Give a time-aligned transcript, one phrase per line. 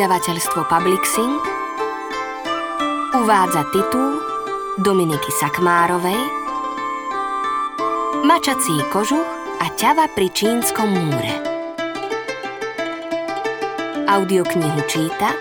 [0.00, 1.44] vydavateľstvo Publixing
[3.20, 4.16] uvádza titul
[4.80, 6.16] Dominiky Sakmárovej
[8.24, 9.28] Mačací kožuch
[9.60, 11.36] a ťava pri čínskom múre.
[14.08, 15.36] Audioknihu číta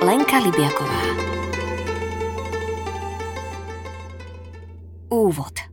[0.00, 1.04] Lenka Libiaková.
[5.12, 5.68] Úvod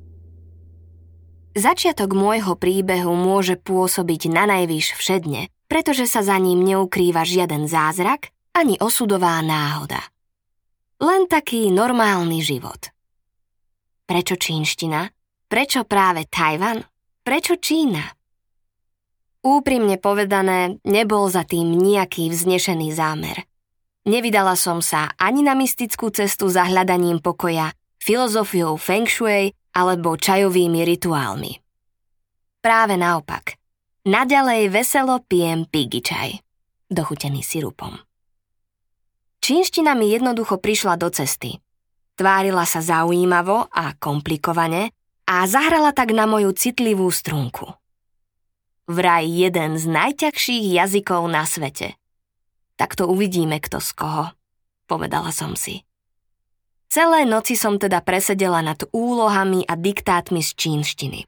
[1.56, 8.32] Začiatok môjho príbehu môže pôsobiť na najvyš všedne, pretože sa za ním neukrýva žiaden zázrak
[8.56, 10.00] ani osudová náhoda.
[11.04, 12.96] Len taký normálny život.
[14.08, 15.12] Prečo čínština?
[15.52, 16.80] Prečo práve Tajvan?
[17.28, 18.08] Prečo Čína?
[19.44, 23.44] Úprimne povedané, nebol za tým nejaký vznešený zámer.
[24.08, 30.88] Nevydala som sa ani na mystickú cestu za hľadaním pokoja, filozofiou feng shui alebo čajovými
[30.88, 31.60] rituálmi.
[32.64, 33.60] Práve naopak–
[34.06, 36.38] Naďalej veselo pijem pigi čaj,
[36.94, 37.98] dochutený sirupom.
[39.42, 41.58] Čínština mi jednoducho prišla do cesty.
[42.14, 44.94] Tvárila sa zaujímavo a komplikovane
[45.26, 47.66] a zahrala tak na moju citlivú strunku.
[48.86, 51.98] Vraj jeden z najťažších jazykov na svete.
[52.78, 54.30] Tak to uvidíme, kto z koho,
[54.86, 55.82] povedala som si.
[56.94, 61.26] Celé noci som teda presedela nad úlohami a diktátmi z čínštiny.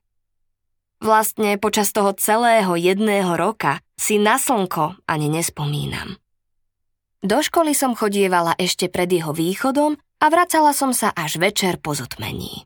[0.98, 6.18] Vlastne počas toho celého jedného roka si na slnko ani nespomínam.
[7.22, 11.94] Do školy som chodievala ešte pred jeho východom a vracala som sa až večer po
[11.94, 12.66] zotmení.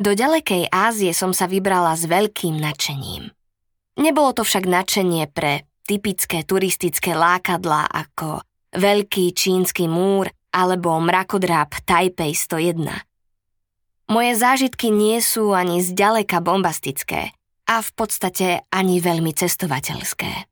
[0.00, 3.30] Do ďalekej Ázie som sa vybrala s veľkým nadšením.
[4.00, 8.40] Nebolo to však nadšenie pre typické turistické lákadlá ako
[8.70, 13.09] Veľký čínsky múr alebo mrakodráp Taipei 101.
[14.10, 17.30] Moje zážitky nie sú ani zďaleka bombastické
[17.70, 20.50] a v podstate ani veľmi cestovateľské.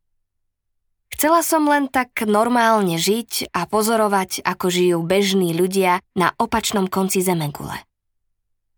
[1.19, 7.19] Chcela som len tak normálne žiť a pozorovať, ako žijú bežní ľudia na opačnom konci
[7.19, 7.75] zemegule.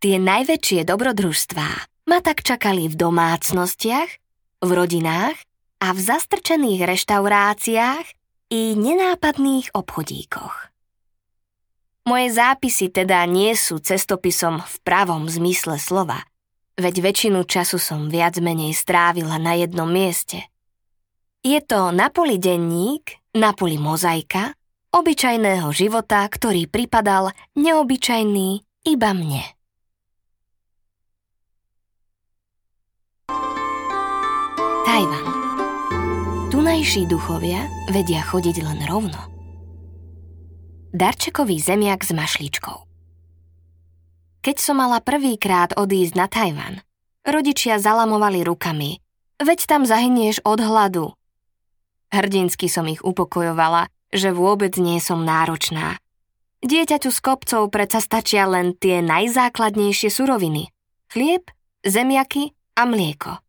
[0.01, 1.71] Tie najväčšie dobrodružstvá
[2.09, 4.11] ma tak čakali v domácnostiach,
[4.65, 5.37] v rodinách
[5.85, 8.07] a v zastrčených reštauráciách
[8.49, 10.70] i nenápadných obchodíkoch.
[12.11, 16.27] Moje zápisy teda nie sú cestopisom v pravom zmysle slova,
[16.75, 20.43] veď väčšinu času som viac menej strávila na jednom mieste.
[21.47, 24.51] Je to Napoli denník, Napoli mozaika,
[24.91, 28.59] obyčajného života, ktorý pripadal neobyčajný
[28.91, 29.47] iba mne.
[34.83, 35.27] Tajvan.
[36.51, 39.30] Tunajší duchovia vedia chodiť len rovno
[40.91, 42.87] darčekový zemiak s mašličkou.
[44.41, 46.75] Keď som mala prvýkrát odísť na Tajvan,
[47.29, 48.99] rodičia zalamovali rukami.
[49.41, 51.07] Veď tam zahynieš od hladu.
[52.13, 55.97] Hrdinsky som ich upokojovala, že vôbec nie som náročná.
[56.61, 60.69] Dieťaťu s kopcov predsa stačia len tie najzákladnejšie suroviny.
[61.09, 61.49] Chlieb,
[61.87, 63.41] zemiaky a mlieko.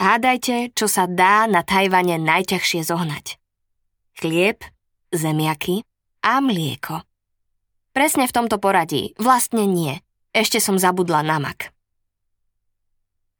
[0.00, 3.36] Hádajte, čo sa dá na Tajvane najťažšie zohnať.
[4.16, 4.64] Chlieb,
[5.12, 5.84] zemiaky
[6.22, 7.02] a mlieko.
[7.92, 9.12] Presne v tomto poradí.
[9.20, 10.00] Vlastne nie.
[10.32, 11.74] Ešte som zabudla na mak.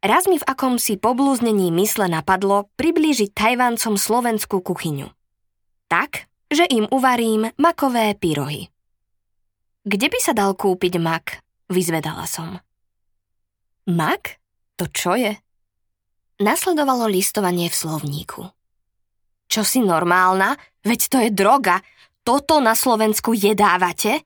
[0.02, 5.08] Raz mi v akomsi poblúznení mysle napadlo priblížiť Tajvancom slovenskú kuchyňu.
[5.86, 8.68] Tak, že im uvarím makové pyrohy.
[9.86, 11.40] Kde by sa dal kúpiť mak?
[11.70, 12.58] Vyzvedala som.
[13.88, 14.42] Mak?
[14.76, 15.32] To čo je?
[16.42, 18.42] Nasledovalo listovanie v slovníku.
[19.46, 20.58] Čo si normálna?
[20.82, 21.78] Veď to je droga
[22.22, 24.22] toto na Slovensku jedávate?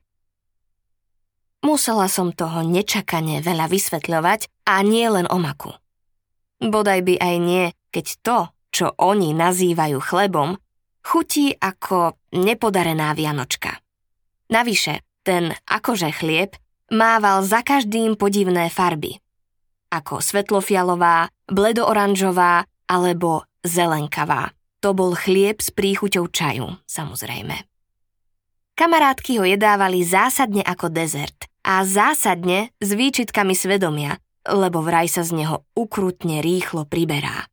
[1.65, 5.73] Musela som toho nečakane veľa vysvetľovať a nie len o maku.
[6.61, 8.37] Bodaj by aj nie, keď to,
[8.69, 10.57] čo oni nazývajú chlebom,
[11.01, 13.81] chutí ako nepodarená vianočka.
[14.53, 16.55] Navyše, ten akože chlieb
[16.93, 19.19] mával za každým podivné farby.
[19.91, 24.55] Ako svetlofialová, bledooranžová alebo zelenkavá.
[24.79, 27.76] To bol chlieb s príchuťou čaju, samozrejme.
[28.77, 35.33] Kamarátky ho jedávali zásadne ako dezert a zásadne s výčitkami svedomia, lebo vraj sa z
[35.33, 37.49] neho ukrutne rýchlo priberá.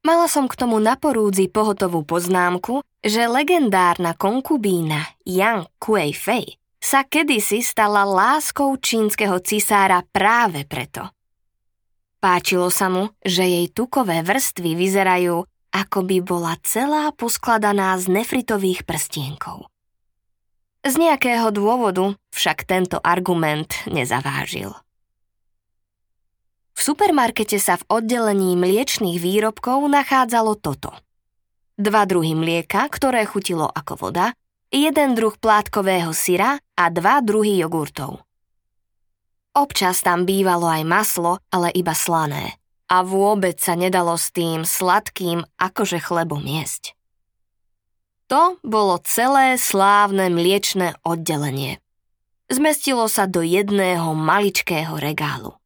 [0.00, 7.04] Mala som k tomu na porúdzi pohotovú poznámku, že legendárna konkubína Yang Kuei Fei sa
[7.04, 11.04] kedysi stala láskou čínskeho cisára práve preto.
[12.24, 18.88] Páčilo sa mu, že jej tukové vrstvy vyzerajú, ako by bola celá poskladaná z nefritových
[18.88, 19.68] prstienkov.
[20.84, 24.76] Z nejakého dôvodu však tento argument nezavážil.
[26.76, 30.92] V supermarkete sa v oddelení mliečných výrobkov nachádzalo toto.
[31.80, 34.36] dva druhy mlieka, ktoré chutilo ako voda,
[34.68, 38.20] jeden druh plátkového syra a dva druhy jogurtov.
[39.54, 42.58] Občas tam bývalo aj maslo, ale iba slané.
[42.90, 46.92] A vôbec sa nedalo s tým sladkým akože chlebom jesť.
[48.32, 51.80] To bolo celé slávne mliečne oddelenie.
[52.48, 55.56] Zmestilo sa do jedného maličkého regálu.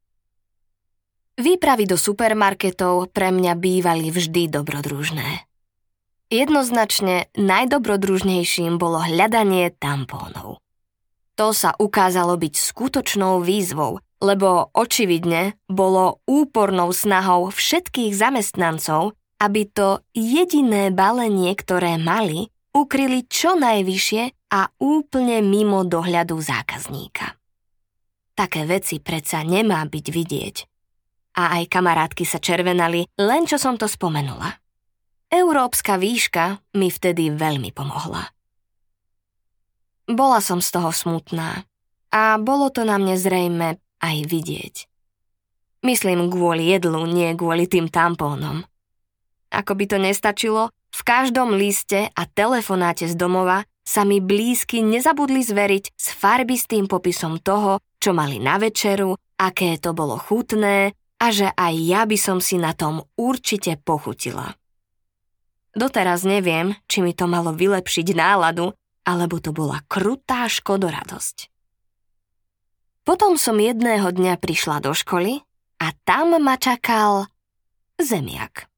[1.39, 5.47] Výpravy do supermarketov pre mňa bývali vždy dobrodružné.
[6.29, 10.59] Jednoznačne najdobrodružnejším bolo hľadanie tampónov.
[11.39, 20.03] To sa ukázalo byť skutočnou výzvou, lebo očividne bolo úpornou snahou všetkých zamestnancov, aby to
[20.11, 27.39] jediné balenie, ktoré mali, ukryli čo najvyššie a úplne mimo dohľadu zákazníka.
[28.35, 30.57] Také veci predsa nemá byť vidieť.
[31.39, 34.59] A aj kamarátky sa červenali, len čo som to spomenula.
[35.29, 38.31] Európska výška mi vtedy veľmi pomohla.
[40.09, 41.69] Bola som z toho smutná
[42.09, 44.75] a bolo to na mne zrejme aj vidieť.
[45.85, 48.65] Myslím kvôli jedlu, nie kvôli tým tampónom.
[49.49, 55.41] Ako by to nestačilo, v každom liste a telefonáte z domova sa mi blízky nezabudli
[55.41, 61.49] zveriť s farbistým popisom toho, čo mali na večeru, aké to bolo chutné a že
[61.49, 64.53] aj ja by som si na tom určite pochutila.
[65.73, 68.73] Doteraz neviem, či mi to malo vylepšiť náladu,
[69.05, 71.49] alebo to bola krutá škodoradosť.
[73.09, 75.41] Potom som jedného dňa prišla do školy
[75.81, 77.25] a tam ma čakal
[77.97, 78.68] zemiak.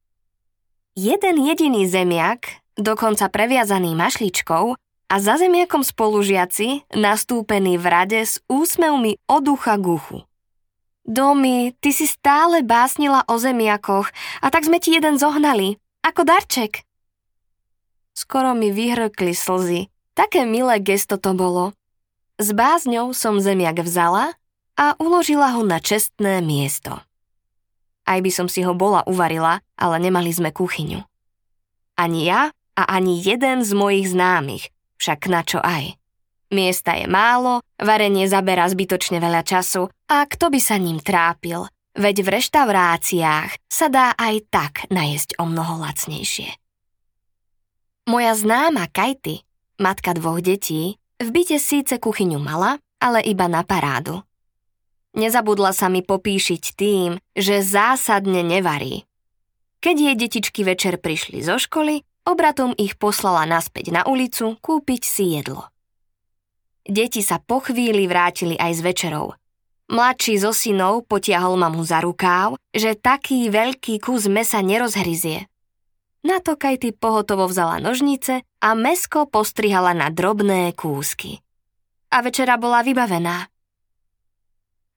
[0.96, 4.76] Jeden jediný zemiak, dokonca previazaný mašličkou
[5.08, 10.18] a za zemiakom spolužiaci nastúpený v rade s úsmevmi od ucha k uchu.
[11.08, 14.12] Domy, ty si stále básnila o zemiakoch
[14.44, 16.86] a tak sme ti jeden zohnali, ako darček.
[18.14, 21.72] Skoro mi vyhrkli slzy, Také milé gesto to bolo.
[22.36, 24.36] S bázňou som zemiak vzala
[24.76, 27.00] a uložila ho na čestné miesto.
[28.08, 31.02] Aj by som si ho bola uvarila, ale nemali sme kuchyňu.
[32.00, 35.96] Ani ja a ani jeden z mojich známych, však na čo aj.
[36.52, 41.64] Miesta je málo, varenie zaberá zbytočne veľa času a kto by sa ním trápil,
[41.96, 46.52] veď v reštauráciách sa dá aj tak najesť o mnoho lacnejšie.
[48.10, 49.46] Moja známa Kajty
[49.82, 54.22] matka dvoch detí, v byte síce kuchyňu mala, ale iba na parádu.
[55.12, 59.04] Nezabudla sa mi popíšiť tým, že zásadne nevarí.
[59.84, 65.36] Keď jej detičky večer prišli zo školy, obratom ich poslala naspäť na ulicu kúpiť si
[65.36, 65.68] jedlo.
[66.88, 69.36] Deti sa po chvíli vrátili aj s večerou.
[69.92, 75.52] Mladší zo synov potiahol mamu za rukáv, že taký veľký kus mesa nerozhryzie.
[76.24, 81.44] Na to Kajty pohotovo vzala nožnice a mesko postrihala na drobné kúsky.
[82.08, 83.51] A večera bola vybavená.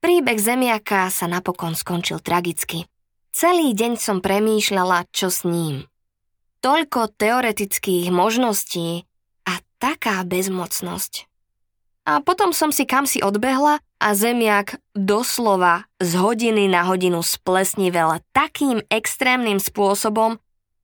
[0.05, 2.85] Príbeh zemiaka sa napokon skončil tragicky.
[3.33, 5.89] Celý deň som premýšľala, čo s ním.
[6.61, 9.09] Toľko teoretických možností
[9.49, 11.25] a taká bezmocnosť.
[12.05, 18.21] A potom som si kam si odbehla a zemiak doslova z hodiny na hodinu splesnivel
[18.29, 20.37] takým extrémnym spôsobom,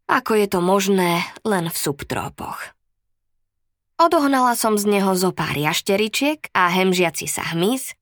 [0.09, 2.73] ako je to možné len v subtrópoch.
[4.01, 8.00] Odohnala som z neho zo pár jašteričiek a hemžiaci sa hmyz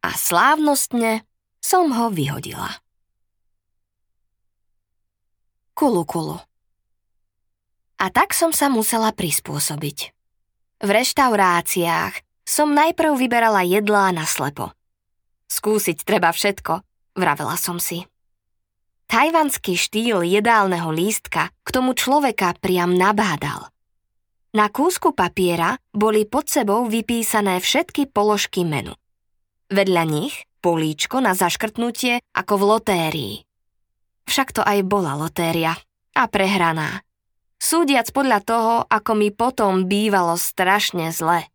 [0.00, 1.24] a slávnostne
[1.60, 2.80] som ho vyhodila.
[5.76, 6.36] Kulu kulu.
[8.00, 9.98] A tak som sa musela prispôsobiť.
[10.80, 14.72] V reštauráciách som najprv vyberala jedlá na slepo.
[15.52, 16.80] Skúsiť treba všetko,
[17.16, 18.08] vravela som si.
[19.10, 23.68] Tajvanský štýl jedálneho lístka k tomu človeka priam nabádal.
[24.54, 28.94] Na kúsku papiera boli pod sebou vypísané všetky položky menu.
[29.70, 33.34] Vedľa nich políčko na zaškrtnutie ako v lotérii.
[34.26, 35.78] Však to aj bola lotéria
[36.14, 37.06] a prehraná.
[37.60, 41.46] Súdiac podľa toho, ako mi potom bývalo strašne zle.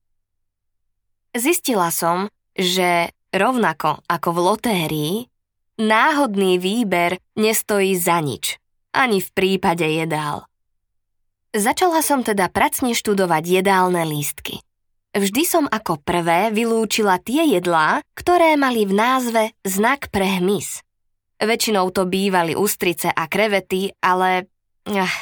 [1.36, 5.16] Zistila som, že rovnako ako v lotérii,
[5.76, 8.56] Náhodný výber nestojí za nič,
[8.96, 10.48] ani v prípade jedál.
[11.52, 14.64] Začala som teda pracne študovať jedálne lístky.
[15.16, 20.84] Vždy som ako prvé vylúčila tie jedlá, ktoré mali v názve znak pre hmyz.
[21.40, 24.52] Väčšinou to bývali ústrice a krevety, ale...
[24.92, 25.18] Ach,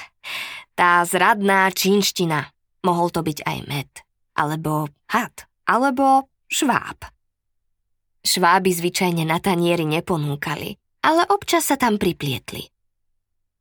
[0.73, 2.49] tá zradná čínština.
[2.81, 3.89] Mohol to byť aj med,
[4.33, 7.05] alebo had, alebo šváb.
[8.25, 10.73] Šváby zvyčajne na tanieri neponúkali,
[11.05, 12.65] ale občas sa tam priplietli.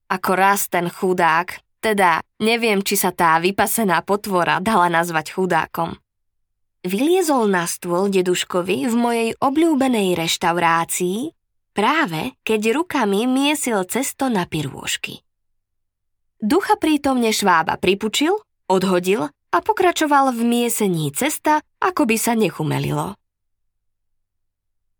[0.09, 5.99] Ako raz ten chudák, Teda neviem, či sa tá vypasená potvora dala nazvať chudákom.
[6.83, 11.31] Vyliezol na stôl deduškovi v mojej obľúbenej reštaurácii,
[11.71, 15.23] práve keď rukami miesil cesto na pirôžky.
[16.43, 18.35] Ducha prítomne švába pripučil,
[18.67, 23.15] odhodil a pokračoval v miesení cesta, ako by sa nechumelilo.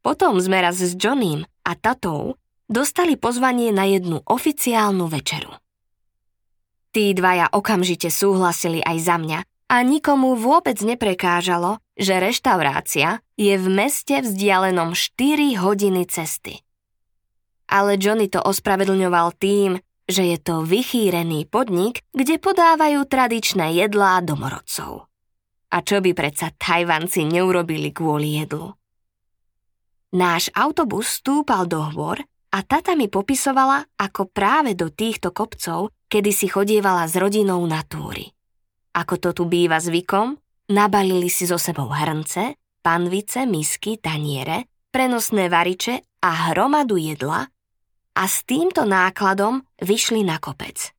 [0.07, 2.39] Potom sme raz s Johnným a tatou
[2.71, 5.51] dostali pozvanie na jednu oficiálnu večeru.
[6.95, 9.39] Tí dvaja okamžite súhlasili aj za mňa
[9.73, 16.61] a nikomu vôbec neprekážalo, že reštaurácia je v meste vzdialenom 4 hodiny cesty.
[17.73, 25.09] Ale Johnny to ospravedlňoval tým, že je to vychýrený podnik, kde podávajú tradičné jedlá domorodcov.
[25.73, 28.77] A čo by predsa Tajvanci neurobili kvôli jedlu?
[30.13, 32.21] Náš autobus stúpal do hôr
[32.53, 37.81] a tata mi popisovala, ako práve do týchto kopcov kedy si chodievala s rodinou na
[37.89, 38.37] túry.
[38.93, 40.37] Ako to tu býva zvykom,
[40.69, 47.49] nabalili si so sebou hrnce, panvice, misky, taniere, prenosné variče a hromadu jedla
[48.13, 50.93] a s týmto nákladom vyšli na kopec.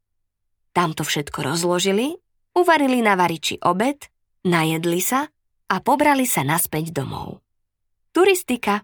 [0.74, 2.18] Tam to všetko rozložili,
[2.58, 4.10] uvarili na variči obed,
[4.50, 5.30] najedli sa
[5.70, 7.46] a pobrali sa naspäť domov.
[8.10, 8.82] Turistika.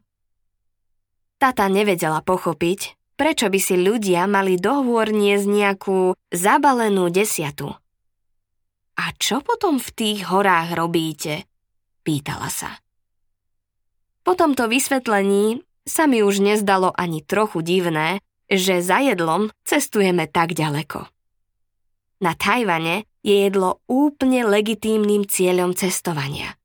[1.41, 7.75] Tata nevedela pochopiť, Prečo by si ľudia mali dohôr niesť nejakú zabalenú desiatu?
[8.99, 11.47] A čo potom v tých horách robíte?
[12.03, 12.83] Pýtala sa.
[14.27, 18.19] Po tomto vysvetlení sa mi už nezdalo ani trochu divné,
[18.51, 21.07] že za jedlom cestujeme tak ďaleko.
[22.19, 26.59] Na Tajvane je jedlo úplne legitímnym cieľom cestovania.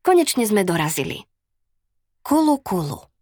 [0.00, 1.28] Konečne sme dorazili.
[2.24, 3.12] Kulu kulu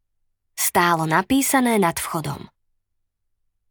[0.60, 2.46] stálo napísané nad vchodom.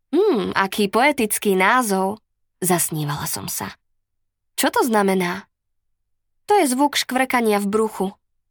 [0.09, 2.17] Hmm, aký poetický názov,
[2.59, 3.75] zasnívala som sa.
[4.59, 5.47] Čo to znamená?
[6.47, 8.07] To je zvuk škvrkania v bruchu,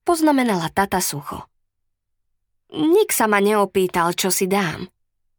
[0.09, 1.45] poznamenala tata sucho.
[2.73, 4.89] Nik sa ma neopýtal, čo si dám.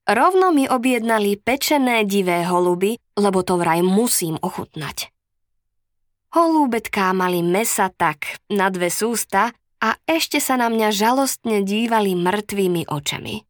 [0.09, 5.13] Rovno mi objednali pečené divé holuby, lebo to vraj musím ochutnať.
[6.33, 12.89] Holúbetká mali mesa tak na dve sústa a ešte sa na mňa žalostne dívali mŕtvými
[12.89, 13.45] očami.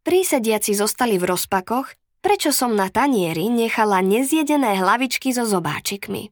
[0.00, 6.28] Prísediaci zostali v rozpakoch, prečo som na tanieri nechala nezjedené hlavičky so zobáčikmi.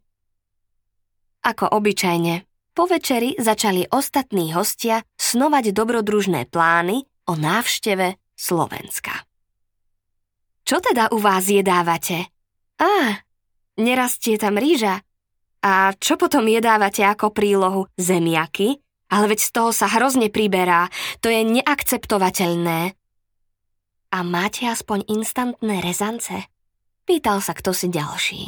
[1.45, 2.45] Ako obyčajne,
[2.76, 9.26] po večeri začali ostatní hostia snovať dobrodružné plány o návšteve Slovenska.
[10.68, 12.28] Čo teda u vás jedávate?
[12.76, 13.25] Á,
[13.80, 15.00] nerastie tam rýža.
[15.64, 17.88] A čo potom jedávate ako prílohu?
[17.99, 18.78] Zemiaky?
[19.09, 20.92] Ale veď z toho sa hrozne priberá.
[21.25, 22.98] To je neakceptovateľné.
[24.09, 26.49] A máte aspoň instantné rezance?
[27.05, 28.43] Pýtal sa kto si ďalší.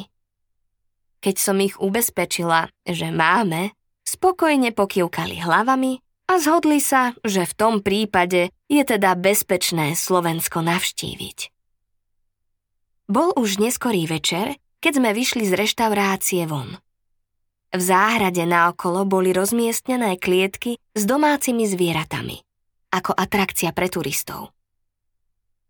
[1.21, 3.77] Keď som ich ubezpečila, že máme,
[4.09, 6.01] spokojne pokývkali hlavami
[6.33, 11.39] a zhodli sa, že v tom prípade je teda bezpečné Slovensko navštíviť.
[13.11, 16.81] Bol už neskorý večer, keď sme vyšli z reštaurácie von.
[17.71, 22.39] V záhrade naokolo boli rozmiestnené klietky s domácimi zvieratami,
[22.91, 24.55] ako atrakcia pre turistov.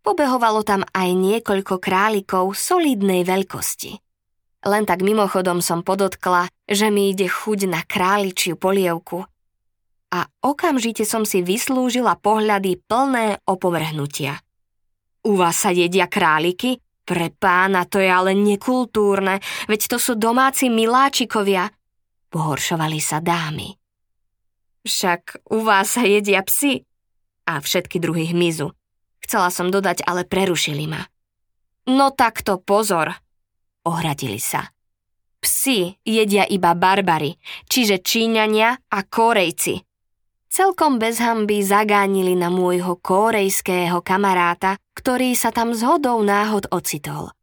[0.01, 3.91] Pobehovalo tam aj niekoľko králikov solidnej veľkosti.
[4.61, 9.25] Len tak mimochodom som podotkla, že mi ide chuť na králičiu polievku
[10.11, 14.41] a okamžite som si vyslúžila pohľady plné opovrhnutia.
[15.25, 16.81] U vás sa jedia králiky?
[17.01, 21.69] Pre pána to je ale nekultúrne, veď to sú domáci miláčikovia–
[22.31, 23.75] Pohoršovali sa dámy.
[24.87, 26.87] Však u vás sa jedia psi
[27.43, 28.71] a všetky druhy hmyzu.
[29.21, 31.05] Chcela som dodať, ale prerušili ma.
[31.89, 33.13] No takto pozor,
[33.85, 34.69] ohradili sa.
[35.41, 39.81] Psi jedia iba barbary, čiže Číňania a Korejci.
[40.51, 47.33] Celkom bez hamby zagánili na môjho korejského kamaráta, ktorý sa tam zhodou náhod ocitol.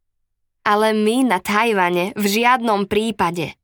[0.63, 3.57] Ale my na Tajvane v žiadnom prípade.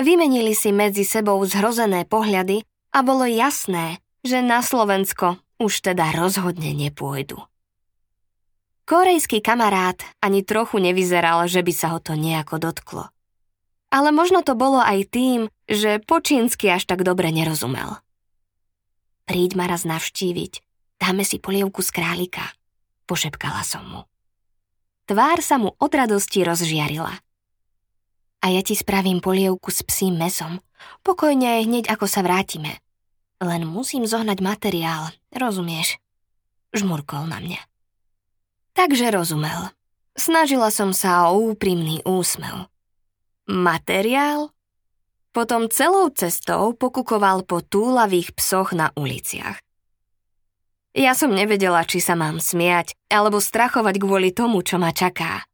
[0.00, 2.64] Vymenili si medzi sebou zhrozené pohľady
[2.96, 7.40] a bolo jasné, že na Slovensko už teda rozhodne nepôjdu.
[8.86, 13.10] Korejský kamarát ani trochu nevyzeral, že by sa ho to nejako dotklo.
[13.90, 17.98] Ale možno to bolo aj tým, že po čínsky až tak dobre nerozumel.
[19.26, 20.62] Príď ma raz navštíviť,
[21.02, 22.46] dáme si polievku z králika,
[23.10, 24.02] pošepkala som mu.
[25.10, 27.14] Tvár sa mu od radosti rozžiarila
[28.46, 30.62] a ja ti spravím polievku s psím mesom.
[31.02, 32.78] Pokojne hneď ako sa vrátime.
[33.36, 36.00] Len musím zohnať materiál, rozumieš?
[36.72, 37.60] Žmurkol na mňa.
[38.72, 39.72] Takže rozumel.
[40.16, 42.72] Snažila som sa o úprimný úsmev.
[43.44, 44.52] Materiál?
[45.36, 49.60] Potom celou cestou pokukoval po túlavých psoch na uliciach.
[50.96, 55.44] Ja som nevedela, či sa mám smiať alebo strachovať kvôli tomu, čo ma čaká.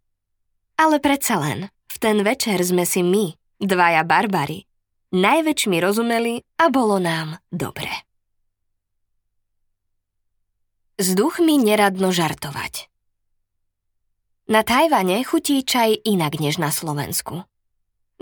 [0.79, 4.71] Ale predsa len, v ten večer sme si my, dvaja barbary,
[5.13, 7.93] najväčšmi rozumeli a bolo nám dobre.
[10.97, 12.89] S duchmi neradno žartovať.
[14.49, 17.45] Na Tajvane chutí čaj inak než na Slovensku.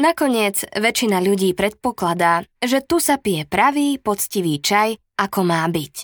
[0.01, 5.95] Nakoniec väčšina ľudí predpokladá, že tu sa pije pravý, poctivý čaj, ako má byť.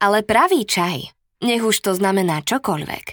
[0.00, 1.12] Ale pravý čaj,
[1.44, 3.04] nech už to znamená čokoľvek,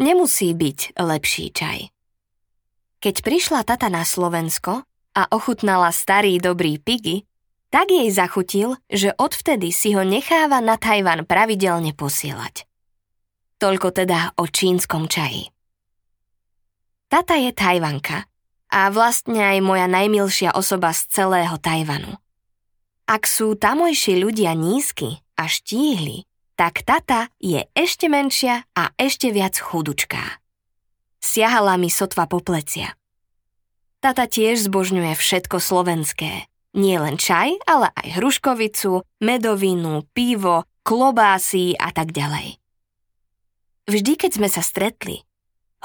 [0.00, 1.78] nemusí byť lepší čaj.
[3.04, 7.24] Keď prišla tata na Slovensko a ochutnala starý dobrý pigy,
[7.70, 12.66] tak jej zachutil, že odvtedy si ho necháva na Tajvan pravidelne posielať.
[13.58, 15.50] Toľko teda o čínskom čaji.
[17.10, 18.26] Tata je Tajvanka
[18.70, 22.18] a vlastne aj moja najmilšia osoba z celého Tajvanu.
[23.06, 29.58] Ak sú tamojší ľudia nízky a štíhli, tak tata je ešte menšia a ešte viac
[29.58, 30.38] chudučká.
[31.18, 32.94] Siahala mi sotva po plecia.
[34.04, 36.44] Tata tiež zbožňuje všetko slovenské.
[36.76, 42.60] Nie len čaj, ale aj hruškovicu, medovinu, pivo, klobásy a tak ďalej.
[43.88, 45.24] Vždy, keď sme sa stretli,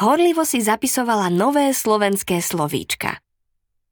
[0.03, 3.23] horlivo si zapisovala nové slovenské slovíčka.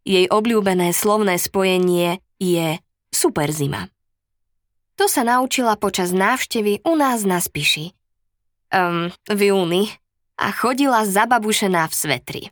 [0.03, 3.87] Jej obľúbené slovné spojenie je super zima.
[4.99, 7.95] To sa naučila počas návštevy u nás na Spiši.
[8.75, 9.87] Um, v júni
[10.35, 12.43] a chodila zababušená v svetri.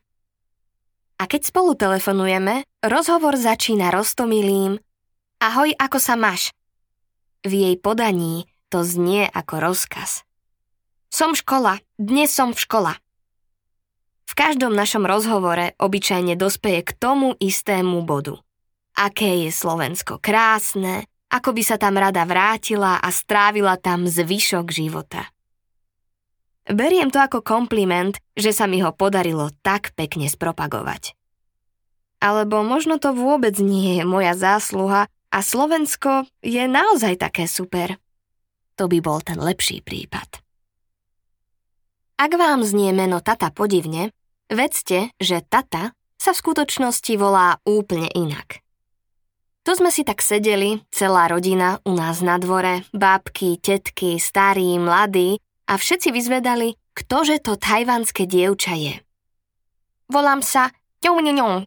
[1.15, 4.75] A keď spolu telefonujeme, rozhovor začína roztomilým
[5.39, 6.51] Ahoj, ako sa máš?
[7.43, 10.27] V jej podaní to znie ako rozkaz.
[11.11, 12.93] Som škola, dnes som v škola.
[14.25, 18.41] V každom našom rozhovore obyčajne dospeje k tomu istému bodu.
[18.95, 25.34] Aké je Slovensko krásne, ako by sa tam rada vrátila a strávila tam zvyšok života.
[26.65, 31.13] Beriem to ako kompliment, že sa mi ho podarilo tak pekne spropagovať.
[32.17, 38.01] Alebo možno to vôbec nie je moja zásluha a Slovensko je naozaj také super.
[38.81, 40.41] To by bol ten lepší prípad.
[42.17, 44.09] Ak vám znie meno Tata podivne,
[44.49, 48.65] vedzte, že Tata sa v skutočnosti volá úplne inak.
[49.65, 55.41] To sme si tak sedeli, celá rodina u nás na dvore, bábky, tetky, starí, mladí
[55.65, 58.95] a všetci vyzvedali, ktože to tajvanské dievča je.
[60.07, 60.69] Volám sa
[61.01, 61.65] Ťouňoňon.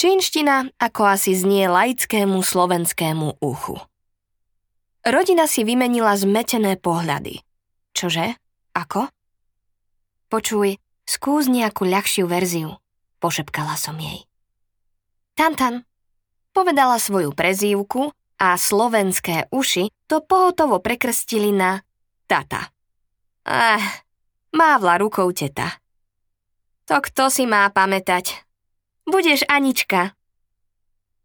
[0.00, 3.76] Čínština ako asi znie laickému slovenskému uchu.
[5.04, 7.40] Rodina si vymenila zmetené pohľady.
[7.92, 8.36] Čože?
[8.76, 9.08] Ako?
[10.32, 12.80] Počuj, skús nejakú ľahšiu verziu,
[13.20, 14.24] pošepkala som jej.
[15.36, 15.84] Tantan,
[16.52, 21.84] povedala svoju prezývku a slovenské uši to pohotovo prekrstili na
[22.24, 22.72] tata.
[23.46, 23.82] Eh,
[24.52, 25.80] mávla rukou teta.
[26.90, 28.44] To kto si má pamätať?
[29.06, 30.12] Budeš Anička.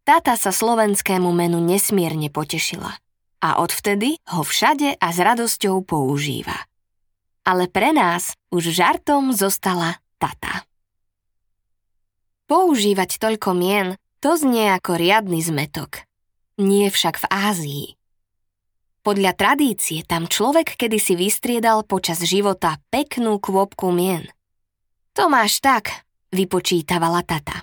[0.06, 2.94] Tata sa slovenskému menu nesmierne potešila
[3.42, 6.66] a odvtedy ho všade a s radosťou používa
[7.46, 10.66] ale pre nás už žartom zostala tata.
[12.50, 13.88] Používať toľko mien,
[14.20, 16.10] to znie ako riadny zmetok.
[16.58, 17.86] Nie však v Ázii.
[19.06, 24.26] Podľa tradície tam človek kedysi vystriedal počas života peknú kvopku mien.
[25.14, 27.62] To máš tak, vypočítavala tata.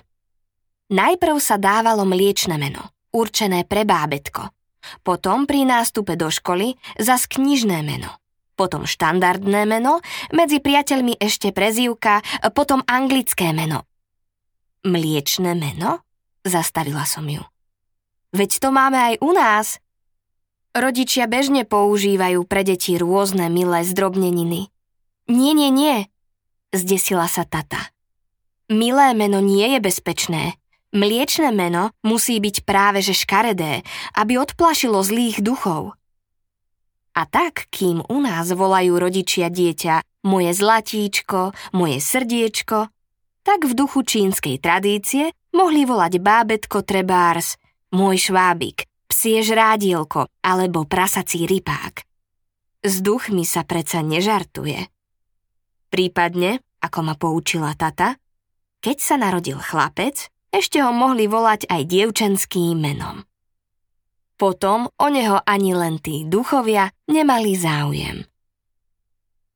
[0.87, 4.55] Najprv sa dávalo mliečne meno, určené pre bábetko.
[5.03, 12.21] Potom pri nástupe do školy zas knižné meno potom štandardné meno, medzi priateľmi ešte prezývka,
[12.53, 13.83] potom anglické meno.
[14.85, 16.05] Mliečné meno?
[16.45, 17.41] Zastavila som ju.
[18.33, 19.82] Veď to máme aj u nás.
[20.73, 24.73] Rodičia bežne používajú pre deti rôzne milé zdrobneniny.
[25.29, 26.09] Nie, nie, nie,
[26.73, 27.93] zdesila sa tata.
[28.73, 30.57] Milé meno nie je bezpečné.
[30.89, 33.85] Mliečne meno musí byť práve že škaredé,
[34.17, 35.93] aby odplašilo zlých duchov.
[37.13, 42.89] A tak, kým u nás volajú rodičia dieťa moje zlatíčko, moje srdiečko,
[43.45, 47.61] tak v duchu čínskej tradície mohli volať bábetko trebárs,
[47.93, 52.01] môj švábik, psie žrádielko alebo prasací rypák.
[52.81, 54.89] S duchmi sa predsa nežartuje.
[55.93, 58.17] Prípadne, ako ma poučila tata,
[58.81, 63.21] keď sa narodil chlapec, ešte ho mohli volať aj dievčenským menom.
[64.33, 68.25] Potom o neho ani len tí duchovia nemali záujem.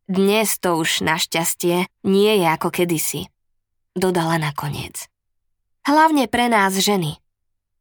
[0.08, 3.28] Dnes to už našťastie nie je ako kedysi.
[3.98, 5.10] Dodala nakoniec.
[5.84, 7.20] Hlavne pre nás ženy.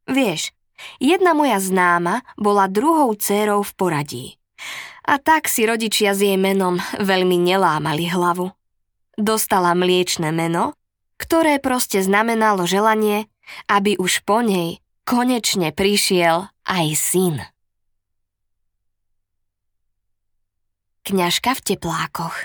[0.09, 0.56] Vieš,
[0.97, 4.25] jedna moja známa bola druhou dcérou v poradí.
[5.07, 8.51] A tak si rodičia s jej menom veľmi nelámali hlavu.
[9.15, 10.75] Dostala mliečne meno,
[11.17, 13.31] ktoré proste znamenalo želanie,
[13.71, 17.35] aby už po nej konečne prišiel aj syn.
[21.07, 22.35] Kňažka v teplákoch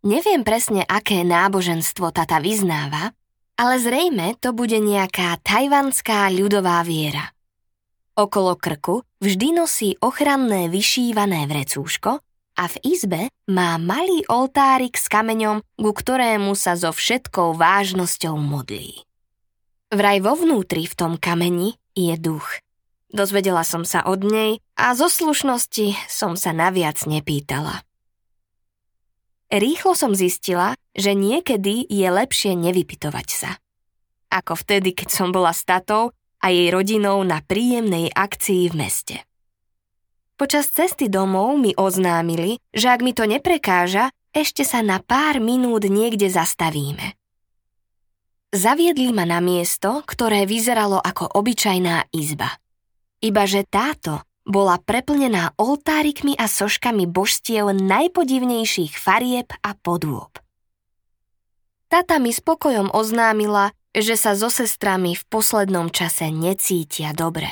[0.00, 3.12] Neviem presne, aké náboženstvo tata vyznáva,
[3.60, 7.36] ale zrejme to bude nejaká tajvanská ľudová viera.
[8.16, 12.24] Okolo krku vždy nosí ochranné vyšívané vrecúško
[12.56, 19.04] a v izbe má malý oltárik s kameňom, ku ktorému sa so všetkou vážnosťou modlí.
[19.92, 22.48] Vraj vo vnútri v tom kameni je duch–
[23.10, 27.82] Dozvedela som sa od nej a zo slušnosti som sa naviac nepýtala.
[29.50, 33.50] Rýchlo som zistila, že niekedy je lepšie nevypitovať sa.
[34.30, 39.16] Ako vtedy, keď som bola s tatou a jej rodinou na príjemnej akcii v meste.
[40.38, 45.84] Počas cesty domov mi oznámili, že ak mi to neprekáža, ešte sa na pár minút
[45.84, 47.18] niekde zastavíme.
[48.50, 52.54] Zaviedli ma na miesto, ktoré vyzeralo ako obyčajná izba–
[53.20, 60.40] Ibaže táto bola preplnená oltárikmi a soškami božstiev najpodivnejších farieb a podôb.
[61.90, 67.50] Tata mi spokojom oznámila, že sa so sestrami v poslednom čase necítia dobre.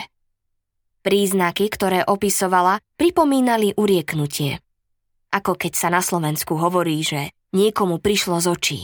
[1.03, 4.63] Príznaky, ktoré opisovala, pripomínali urieknutie.
[5.35, 8.81] Ako keď sa na Slovensku hovorí, že niekomu prišlo z očí.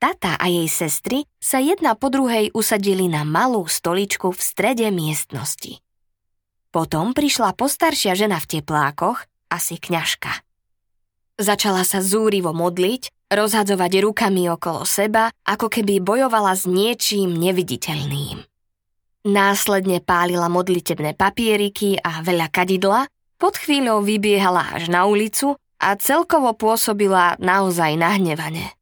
[0.00, 5.84] Tata a jej sestry sa jedna po druhej usadili na malú stoličku v strede miestnosti.
[6.72, 10.40] Potom prišla postaršia žena v teplákoch, asi kňažka.
[11.36, 18.46] Začala sa zúrivo modliť, rozhadzovať rukami okolo seba, ako keby bojovala s niečím neviditeľným.
[19.26, 26.54] Následne pálila modlitebné papieriky a veľa kadidla, pod chvíľou vybiehala až na ulicu a celkovo
[26.54, 28.72] pôsobila naozaj nahnevane.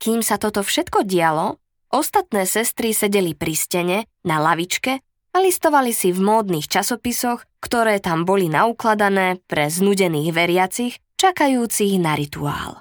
[0.00, 1.60] Kým sa toto všetko dialo,
[1.92, 8.24] ostatné sestry sedeli pri stene, na lavičke a listovali si v módnych časopisoch, ktoré tam
[8.24, 12.80] boli naukladané pre znudených veriacich, čakajúcich na rituál.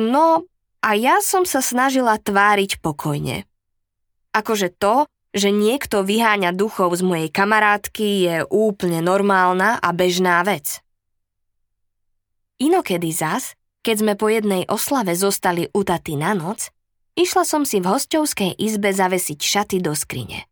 [0.00, 0.48] No,
[0.80, 3.44] a ja som sa snažila tváriť pokojne.
[4.32, 5.04] Akože to,
[5.36, 10.80] že niekto vyháňa duchov z mojej kamarátky je úplne normálna a bežná vec.
[12.56, 16.68] Inokedy zas keď sme po jednej oslave zostali utaty na noc,
[17.16, 20.44] išla som si v hostovskej izbe zavesiť šaty do skrine.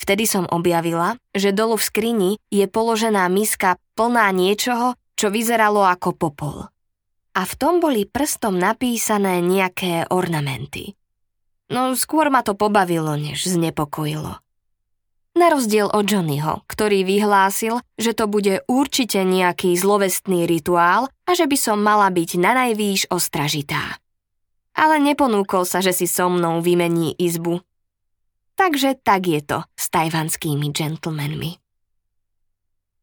[0.00, 6.16] Vtedy som objavila, že dolu v skrini je položená miska plná niečoho, čo vyzeralo ako
[6.16, 6.56] popol.
[7.34, 10.94] A v tom boli prstom napísané nejaké ornamenty.
[11.66, 14.38] No skôr ma to pobavilo, než znepokojilo.
[15.34, 21.50] Na rozdiel od Johnnyho, ktorý vyhlásil, že to bude určite nejaký zlovestný rituál a že
[21.50, 23.98] by som mala byť na najvýš ostražitá.
[24.78, 27.58] Ale neponúkol sa, že si so mnou vymení izbu.
[28.54, 31.58] Takže tak je to s tajvanskými gentlemanmi.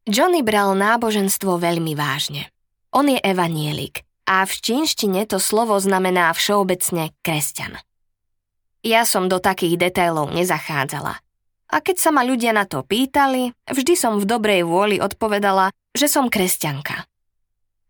[0.07, 2.47] Johnny bral náboženstvo veľmi vážne.
[2.95, 7.75] On je evanielik a v čínštine to slovo znamená všeobecne kresťan.
[8.87, 11.19] Ja som do takých detailov nezachádzala–
[11.71, 16.11] a keď sa ma ľudia na to pýtali, vždy som v dobrej vôli odpovedala, že
[16.11, 17.07] som kresťanka.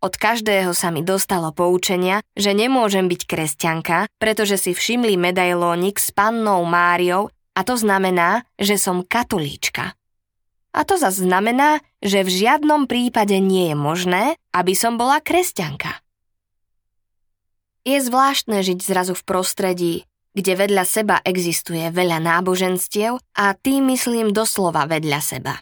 [0.02, 6.14] Od každého sa mi dostalo poučenia, že nemôžem byť kresťanka, pretože si všimli medailónik s
[6.14, 9.98] pannou Máriou a to znamená, že som katolíčka.
[10.72, 14.24] A to zase znamená, že v žiadnom prípade nie je možné,
[14.56, 16.02] aby som bola kresťanka.
[17.82, 19.94] Je zvláštne žiť zrazu v prostredí,
[20.38, 25.56] kde vedľa seba existuje veľa náboženstiev a tým myslím doslova vedľa seba.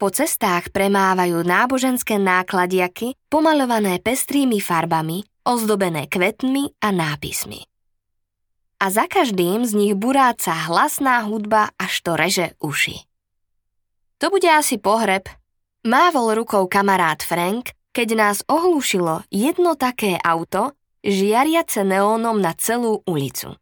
[0.00, 7.68] Po cestách premávajú náboženské nákladiaky pomalované pestrými farbami, ozdobené kvetmi a nápismi.
[8.80, 13.04] A za každým z nich buráca hlasná hudba, až to reže uši.
[14.24, 15.28] To bude asi pohreb.
[15.84, 20.72] Mávol rukou kamarát Frank, keď nás ohlušilo jedno také auto,
[21.04, 23.56] žiariace neónom na celú ulicu.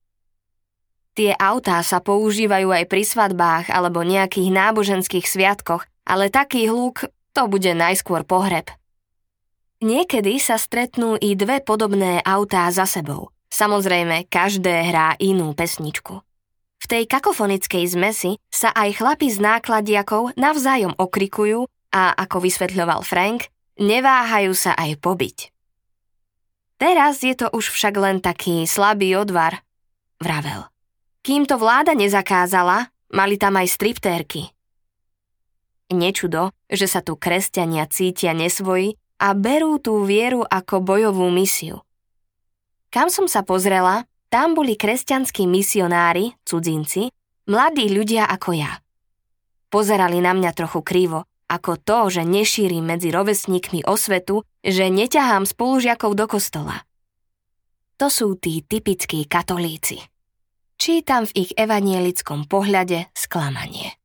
[1.19, 7.43] Tie autá sa používajú aj pri svadbách alebo nejakých náboženských sviatkoch, ale taký hluk to
[7.51, 8.71] bude najskôr pohreb.
[9.83, 13.31] Niekedy sa stretnú i dve podobné autá za sebou.
[13.51, 16.23] Samozrejme, každé hrá inú pesničku.
[16.79, 23.51] V tej kakofonickej zmesi sa aj chlapi z nákladiakov navzájom okrikujú a ako vysvetľoval Frank,
[23.83, 25.58] neváhajú sa aj pobiť.
[26.79, 29.67] Teraz je to už však len taký slabý odvar,
[30.23, 30.71] vravel.
[31.27, 34.55] Kým to vláda nezakázala, mali tam aj striptérky.
[35.91, 41.83] Nečudo, že sa tu kresťania cítia nesvoji a berú tú vieru ako bojovú misiu.
[42.95, 47.11] Kam som sa pozrela, tam boli kresťanskí misionári, cudzinci,
[47.51, 48.79] mladí ľudia ako ja.
[49.69, 56.13] Pozerali na mňa trochu krivo, ako to, že nešírim medzi rovesníkmi osvetu, že neťahám spolužiakov
[56.13, 56.85] do kostola.
[57.99, 59.99] To sú tí typickí katolíci.
[60.79, 63.99] Čítam v ich evanielickom pohľade sklamanie.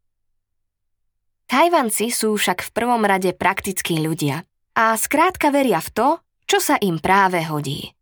[1.45, 4.41] Tajvanci sú však v prvom rade praktickí ľudia
[4.73, 6.07] a skrátka veria v to,
[6.49, 7.93] čo sa im práve hodí.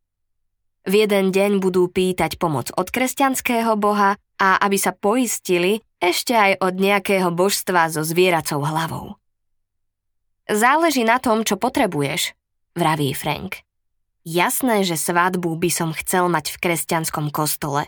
[0.87, 6.63] V jeden deň budú pýtať pomoc od kresťanského boha a aby sa poistili ešte aj
[6.63, 9.20] od nejakého božstva so zvieracou hlavou.
[10.51, 12.35] Záleží na tom, čo potrebuješ,
[12.75, 13.63] vraví Frank.
[14.27, 17.87] Jasné, že svadbu by som chcel mať v kresťanskom kostole.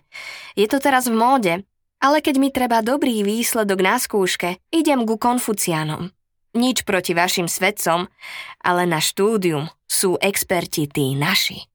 [0.55, 1.53] Je to teraz v móde,
[1.99, 6.15] ale keď mi treba dobrý výsledok na skúške, idem ku konfuciánom.
[6.55, 8.07] Nič proti vašim svedcom,
[8.63, 11.72] ale na štúdium sú experti tí naši.